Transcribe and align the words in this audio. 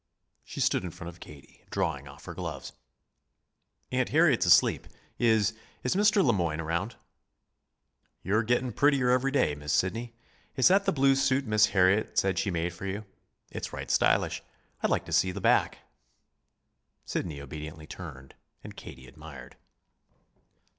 She 0.43 0.59
stood 0.59 0.83
in 0.83 0.89
front 0.89 1.09
of 1.09 1.19
Katie, 1.19 1.63
drawing 1.69 2.07
off 2.07 2.25
her 2.25 2.33
gloves. 2.33 2.73
"Aunt 3.91 4.09
Harriet's 4.09 4.47
asleep. 4.47 4.87
Is 5.19 5.53
is 5.83 5.95
Mr. 5.95 6.25
Le 6.25 6.33
Moyne 6.33 6.59
around?" 6.59 6.95
"You're 8.23 8.41
gettin' 8.41 8.73
prettier 8.73 9.11
every 9.11 9.29
day, 9.31 9.53
Miss 9.53 9.71
Sidney. 9.71 10.15
Is 10.55 10.69
that 10.69 10.85
the 10.85 10.91
blue 10.91 11.13
suit 11.13 11.45
Miss 11.45 11.67
Harriet 11.67 12.17
said 12.17 12.39
she 12.39 12.49
made 12.49 12.73
for 12.73 12.87
you? 12.87 13.05
It's 13.51 13.73
right 13.73 13.91
stylish. 13.91 14.41
I'd 14.81 14.89
like 14.89 15.05
to 15.05 15.13
see 15.13 15.31
the 15.31 15.39
back." 15.39 15.77
Sidney 17.05 17.39
obediently 17.39 17.85
turned, 17.85 18.33
and 18.63 18.75
Katie 18.75 19.05
admired. 19.05 19.55